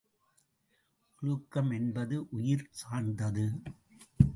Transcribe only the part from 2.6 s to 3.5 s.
சார்ந்தது.